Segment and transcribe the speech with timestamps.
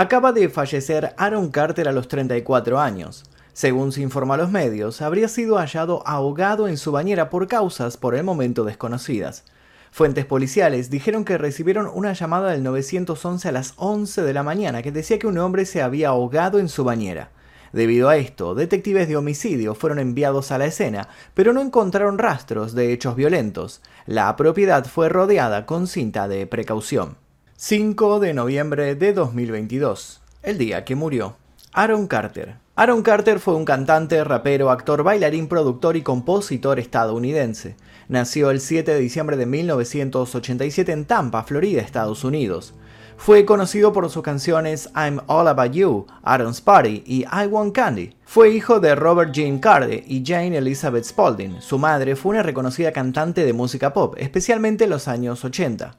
[0.00, 3.24] Acaba de fallecer Aaron Carter a los 34 años.
[3.52, 7.96] Según se informó a los medios, habría sido hallado ahogado en su bañera por causas
[7.96, 9.42] por el momento desconocidas.
[9.90, 14.82] Fuentes policiales dijeron que recibieron una llamada del 911 a las 11 de la mañana
[14.82, 17.32] que decía que un hombre se había ahogado en su bañera.
[17.72, 22.72] Debido a esto, detectives de homicidio fueron enviados a la escena, pero no encontraron rastros
[22.72, 23.82] de hechos violentos.
[24.06, 27.16] La propiedad fue rodeada con cinta de precaución.
[27.60, 31.34] 5 de noviembre de 2022, el día que murió.
[31.72, 32.54] Aaron Carter.
[32.76, 37.74] Aaron Carter fue un cantante, rapero, actor, bailarín, productor y compositor estadounidense.
[38.06, 42.74] Nació el 7 de diciembre de 1987 en Tampa, Florida, Estados Unidos.
[43.16, 48.14] Fue conocido por sus canciones I'm All About You, Aaron's Party y I Want Candy.
[48.24, 51.60] Fue hijo de Robert Jean Carde y Jane Elizabeth Spalding.
[51.60, 55.96] Su madre fue una reconocida cantante de música pop, especialmente en los años 80.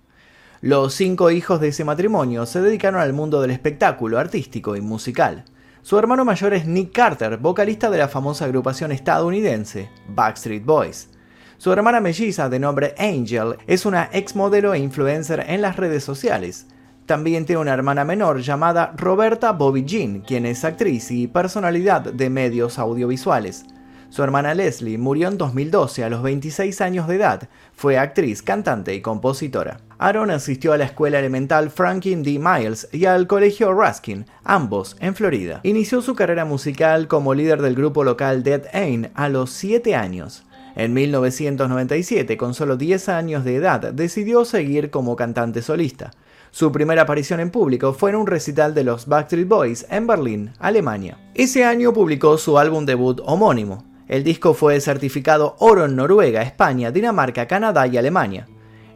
[0.62, 5.46] Los cinco hijos de ese matrimonio se dedicaron al mundo del espectáculo artístico y musical.
[5.82, 11.12] Su hermano mayor es Nick Carter, vocalista de la famosa agrupación estadounidense Backstreet Boys.
[11.58, 16.04] Su hermana melliza de nombre Angel es una ex modelo e influencer en las redes
[16.04, 16.68] sociales.
[17.06, 22.30] También tiene una hermana menor llamada Roberta Bobby Jean, quien es actriz y personalidad de
[22.30, 23.66] medios audiovisuales.
[24.10, 27.48] Su hermana Leslie murió en 2012 a los 26 años de edad.
[27.74, 29.82] Fue actriz, cantante y compositora.
[30.00, 32.40] Aaron asistió a la escuela elemental Franklin D.
[32.40, 35.60] Miles y al colegio Ruskin, ambos en Florida.
[35.64, 40.44] Inició su carrera musical como líder del grupo local Dead Ain a los 7 años.
[40.76, 46.12] En 1997, con solo 10 años de edad, decidió seguir como cantante solista.
[46.52, 50.52] Su primera aparición en público fue en un recital de los Backstreet Boys en Berlín,
[50.58, 51.20] Alemania.
[51.36, 53.89] Ese año publicó su álbum debut homónimo.
[54.10, 58.48] El disco fue certificado oro en Noruega, España, Dinamarca, Canadá y Alemania.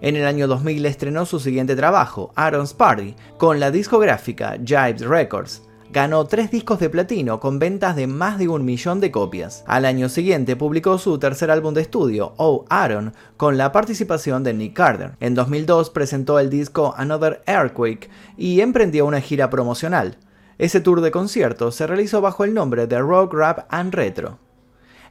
[0.01, 5.61] En el año 2000 estrenó su siguiente trabajo, Aaron's Party, con la discográfica Jives Records.
[5.91, 9.63] Ganó tres discos de platino con ventas de más de un millón de copias.
[9.67, 14.55] Al año siguiente publicó su tercer álbum de estudio, Oh Aaron, con la participación de
[14.55, 15.11] Nick Carter.
[15.19, 20.17] En 2002 presentó el disco Another Earthquake y emprendió una gira promocional.
[20.57, 24.42] Ese tour de conciertos se realizó bajo el nombre de Rock, Rap and Retro.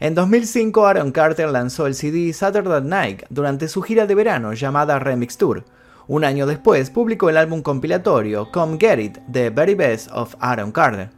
[0.02, 4.98] En 2005 Aaron Carter lanzó el CD Saturday Night durante su gira de verano llamada
[4.98, 5.64] Remix Tour.
[6.08, 10.72] Un año después publicó el álbum compilatorio Come Get It, The Very Best of Aaron
[10.72, 11.10] Carter.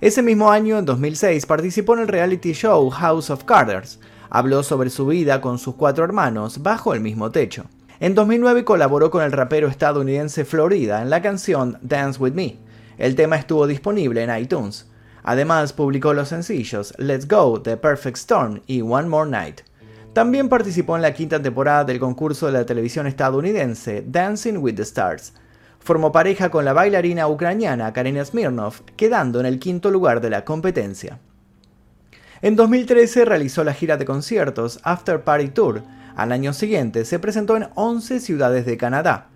[0.00, 4.00] Ese mismo año, en 2006, participó en el reality show House of Carters.
[4.30, 7.66] Habló sobre su vida con sus cuatro hermanos bajo el mismo techo.
[8.00, 12.56] En 2009 colaboró con el rapero estadounidense Florida en la canción Dance With Me.
[12.96, 14.89] El tema estuvo disponible en iTunes.
[15.22, 19.62] Además, publicó los sencillos Let's Go, The Perfect Storm y One More Night.
[20.12, 24.82] También participó en la quinta temporada del concurso de la televisión estadounidense Dancing with the
[24.82, 25.34] Stars.
[25.78, 30.44] Formó pareja con la bailarina ucraniana Karina Smirnov, quedando en el quinto lugar de la
[30.44, 31.20] competencia.
[32.42, 35.82] En 2013 realizó la gira de conciertos After Party Tour.
[36.16, 39.28] Al año siguiente se presentó en 11 ciudades de Canadá.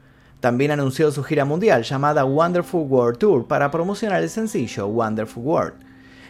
[0.44, 5.72] También anunció su gira mundial llamada Wonderful World Tour para promocionar el sencillo Wonderful World.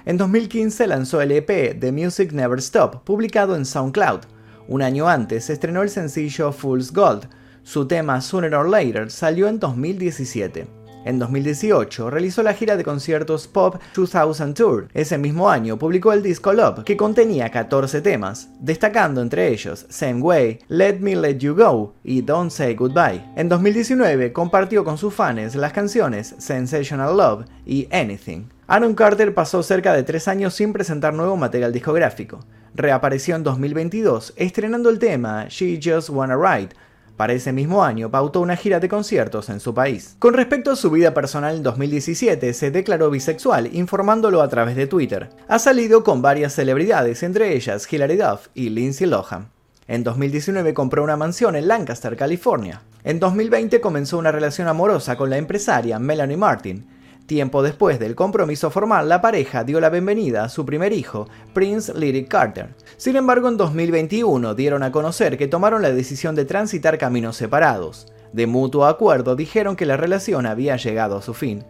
[0.05, 4.21] En 2015 lanzó el EP The Music Never Stop, publicado en SoundCloud.
[4.69, 7.29] Un año antes estrenó el sencillo Fool's Gold.
[7.65, 10.84] Su tema Sooner or Later salió en 2017.
[11.05, 14.89] En 2018 realizó la gira de conciertos Pop 2000 Tour.
[14.95, 20.23] Ese mismo año publicó el disco Love, que contenía 14 temas, destacando entre ellos Same
[20.23, 23.25] Way, Let Me Let You Go y Don't Say Goodbye.
[23.37, 28.49] En 2019 compartió con sus fans las canciones Sensational Love y Anything.
[28.67, 32.41] Aaron Carter pasó cerca de tres años sin presentar nuevo material discográfico.
[32.75, 36.71] Reapareció en 2022 estrenando el tema She Just Wanna Ride,
[37.17, 40.17] para ese mismo año pautó una gira de conciertos en su país.
[40.19, 44.87] Con respecto a su vida personal en 2017, se declaró bisexual, informándolo a través de
[44.87, 45.31] Twitter.
[45.49, 49.49] Ha salido con varias celebridades, entre ellas Hilary Duff y Lindsay Lohan.
[49.87, 52.83] En 2019 compró una mansión en Lancaster, California.
[53.05, 56.89] En 2020 comenzó una relación amorosa con la empresaria Melanie Martin,
[57.27, 61.95] Tiempo después del compromiso formal, la pareja dio la bienvenida a su primer hijo, Prince
[61.95, 62.75] Lyric Carter.
[62.99, 68.09] Sin embargo, en 2021 dieron a conocer que tomaron la decisión de transitar caminos separados.
[68.35, 71.65] De mutuo acuerdo dijeron que la relación había llegado a su fin.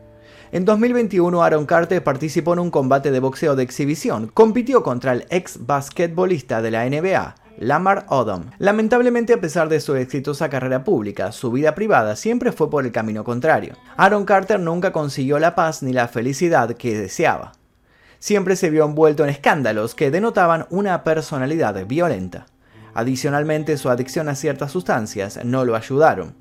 [0.50, 5.24] En 2021 Aaron Carter participó en un combate de boxeo de exhibición, compitió contra el
[5.30, 8.50] ex basquetbolista de la NBA, Lamar Odom.
[8.58, 12.92] Lamentablemente, a pesar de su exitosa carrera pública, su vida privada siempre fue por el
[12.92, 13.76] camino contrario.
[13.96, 17.52] Aaron Carter nunca consiguió la paz ni la felicidad que deseaba.
[18.18, 22.46] Siempre se vio envuelto en escándalos que denotaban una personalidad violenta.
[22.94, 26.34] Adicionalmente, su adicción a ciertas sustancias no lo ayudaron.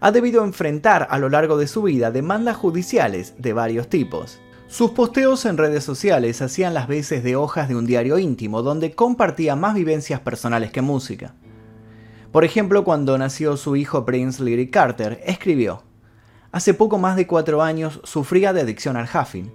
[0.00, 4.40] ha debido enfrentar a lo largo de su vida demandas judiciales de varios tipos.
[4.68, 8.96] Sus posteos en redes sociales hacían las veces de hojas de un diario íntimo donde
[8.96, 11.34] compartía más vivencias personales que música.
[12.32, 15.84] Por ejemplo, cuando nació su hijo Prince Lyric Carter, escribió,
[16.50, 19.52] Hace poco más de cuatro años sufría de adicción al huffing.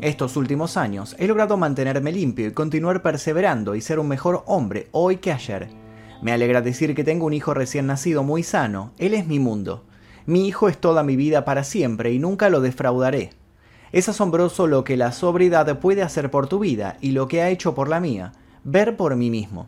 [0.00, 4.88] Estos últimos años he logrado mantenerme limpio y continuar perseverando y ser un mejor hombre
[4.90, 5.68] hoy que ayer.
[6.20, 9.84] Me alegra decir que tengo un hijo recién nacido muy sano, él es mi mundo.
[10.26, 13.37] Mi hijo es toda mi vida para siempre y nunca lo defraudaré.
[13.92, 17.48] Es asombroso lo que la sobriedad puede hacer por tu vida y lo que ha
[17.48, 18.32] hecho por la mía,
[18.64, 19.66] ver por mí mismo.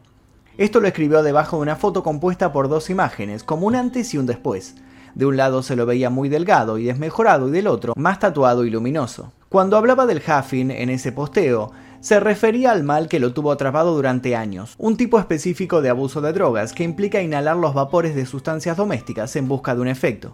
[0.58, 4.19] Esto lo escribió debajo de una foto compuesta por dos imágenes, como un antes y
[4.19, 4.75] un después.
[5.14, 8.64] De un lado se lo veía muy delgado y desmejorado y del otro más tatuado
[8.64, 9.32] y luminoso.
[9.49, 13.94] Cuando hablaba del Huffing en ese posteo, se refería al mal que lo tuvo atrapado
[13.94, 18.26] durante años, un tipo específico de abuso de drogas que implica inhalar los vapores de
[18.26, 20.32] sustancias domésticas en busca de un efecto.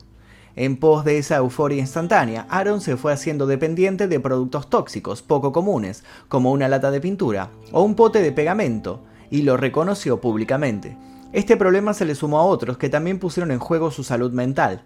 [0.59, 5.53] En pos de esa euforia instantánea, Aaron se fue haciendo dependiente de productos tóxicos poco
[5.53, 10.97] comunes, como una lata de pintura o un pote de pegamento, y lo reconoció públicamente.
[11.35, 14.83] Este problema se le sumó a otros que también pusieron en juego su salud mental.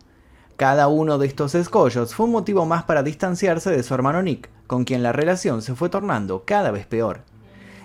[0.57, 4.51] Cada uno de estos escollos fue un motivo más para distanciarse de su hermano Nick,
[4.67, 7.21] con quien la relación se fue tornando cada vez peor.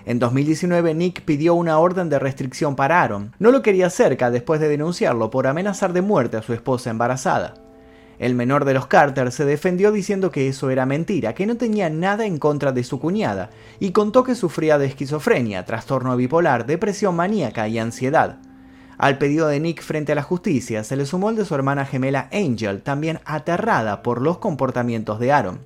[0.06, 3.36] En 2019 Nick pidió una orden de restricción para Aaron.
[3.38, 7.65] No lo quería cerca después de denunciarlo por amenazar de muerte a su esposa embarazada.
[8.18, 11.90] El menor de los Carter se defendió diciendo que eso era mentira, que no tenía
[11.90, 17.16] nada en contra de su cuñada, y contó que sufría de esquizofrenia, trastorno bipolar, depresión
[17.16, 18.38] maníaca y ansiedad.
[18.98, 21.86] Al pedido de Nick frente a la justicia se le sumó el de su hermana
[21.86, 25.60] gemela Angel, también aterrada por los comportamientos de Aaron.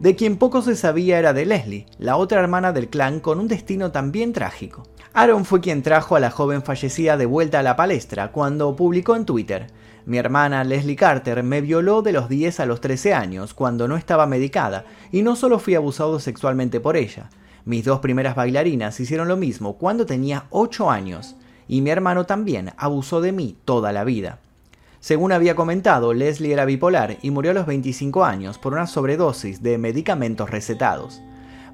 [0.00, 3.48] De quien poco se sabía era de Leslie, la otra hermana del clan con un
[3.48, 4.82] destino también trágico.
[5.12, 9.16] Aaron fue quien trajo a la joven fallecida de vuelta a la palestra cuando publicó
[9.16, 9.66] en Twitter,
[10.06, 13.96] mi hermana Leslie Carter me violó de los 10 a los 13 años cuando no
[13.96, 17.28] estaba medicada y no solo fui abusado sexualmente por ella.
[17.64, 21.36] Mis dos primeras bailarinas hicieron lo mismo cuando tenía 8 años
[21.68, 24.38] y mi hermano también abusó de mí toda la vida.
[25.00, 29.62] Según había comentado, Leslie era bipolar y murió a los 25 años por una sobredosis
[29.62, 31.22] de medicamentos recetados.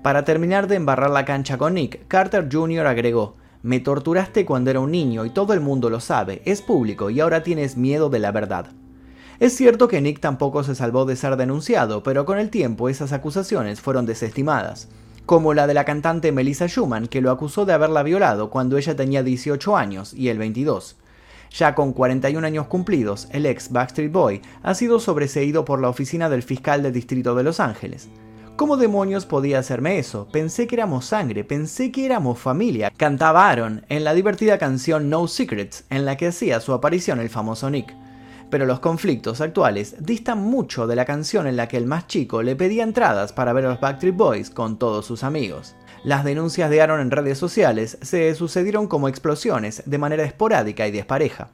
[0.06, 2.86] Para terminar de embarrar la cancha con Nick, Carter Jr.
[2.86, 7.10] agregó, me torturaste cuando era un niño y todo el mundo lo sabe, es público
[7.10, 8.66] y ahora tienes miedo de la verdad.
[9.40, 13.12] Es cierto que Nick tampoco se salvó de ser denunciado, pero con el tiempo esas
[13.12, 14.86] acusaciones fueron desestimadas,
[15.26, 18.94] como la de la cantante Melissa Schumann, que lo acusó de haberla violado cuando ella
[18.94, 20.98] tenía 18 años y él 22.
[21.50, 26.28] Ya con 41 años cumplidos, el ex Backstreet Boy ha sido sobreseído por la oficina
[26.28, 28.08] del fiscal del distrito de Los Ángeles.
[28.56, 30.28] ¿Cómo demonios podía hacerme eso?
[30.32, 32.90] Pensé que éramos sangre, pensé que éramos familia.
[32.96, 37.28] Cantaba Aaron en la divertida canción No Secrets, en la que hacía su aparición el
[37.28, 37.94] famoso Nick.
[38.48, 42.42] Pero los conflictos actuales distan mucho de la canción en la que el más chico
[42.42, 45.74] le pedía entradas para ver a los Backstreet Boys con todos sus amigos.
[46.02, 50.92] Las denuncias de Aaron en redes sociales se sucedieron como explosiones de manera esporádica y
[50.92, 51.50] despareja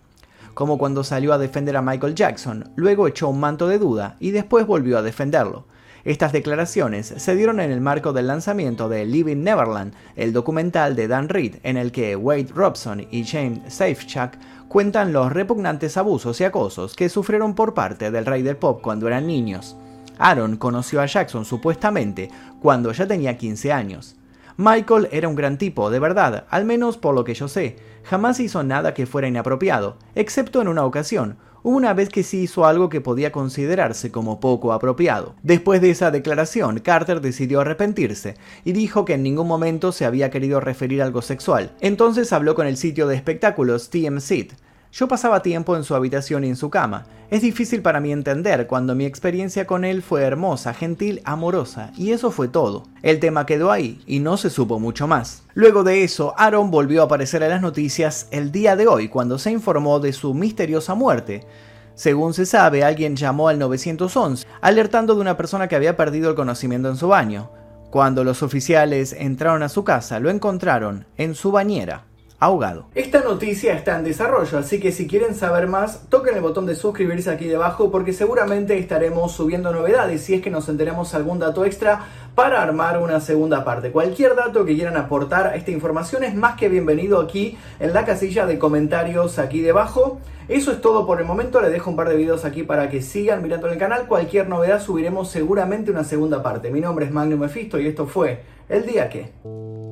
[0.55, 4.33] como cuando salió a defender a Michael Jackson, luego echó un manto de duda y
[4.33, 5.65] después volvió a defenderlo.
[6.05, 11.07] Estas declaraciones se dieron en el marco del lanzamiento de Living Neverland, el documental de
[11.07, 14.33] Dan Reed en el que Wade Robson y James Safechuck
[14.67, 19.07] cuentan los repugnantes abusos y acosos que sufrieron por parte del rey del pop cuando
[19.07, 19.77] eran niños.
[20.19, 24.17] Aaron conoció a Jackson supuestamente cuando ya tenía 15 años.
[24.57, 27.77] Michael era un gran tipo, de verdad, al menos por lo que yo sé.
[28.05, 32.67] Jamás hizo nada que fuera inapropiado, excepto en una ocasión, una vez que sí hizo
[32.67, 35.35] algo que podía considerarse como poco apropiado.
[35.43, 40.31] Después de esa declaración, Carter decidió arrepentirse y dijo que en ningún momento se había
[40.31, 41.73] querido referir a algo sexual.
[41.81, 44.55] Entonces habló con el sitio de espectáculos TMZ,
[44.93, 47.07] yo pasaba tiempo en su habitación y en su cama.
[47.31, 52.13] Es difícil para mí entender cuando mi experiencia con él fue hermosa, gentil, amorosa, y
[52.13, 52.85] eso fue todo.
[53.01, 55.45] El tema quedó ahí y no se supo mucho más.
[55.55, 59.39] Luego de eso, Aaron volvió a aparecer en las noticias el día de hoy cuando
[59.39, 61.47] se informó de su misteriosa muerte.
[61.95, 66.37] Según se sabe, alguien llamó al 911 alertando de una persona que había perdido el
[66.37, 67.51] conocimiento en su baño.
[67.91, 72.12] Cuando los oficiales entraron a su casa, lo encontraron en su bañera
[72.43, 72.87] ahogado.
[72.97, 76.75] Esta noticia está en desarrollo, así que si quieren saber más, toquen el botón de
[76.75, 81.65] suscribirse aquí debajo porque seguramente estaremos subiendo novedades si es que nos enteremos algún dato
[81.65, 83.93] extra para armar una segunda parte.
[83.93, 88.05] Cualquier dato que quieran aportar a esta información es más que bienvenido aquí en la
[88.05, 90.19] casilla de comentarios aquí debajo.
[90.49, 93.03] Eso es todo por el momento, les dejo un par de videos aquí para que
[93.03, 94.09] sigan mirando el canal.
[94.09, 96.73] Cualquier novedad subiremos seguramente una segunda parte.
[96.73, 99.92] Mi nombre es Magnum Mephisto y esto fue El Día Que...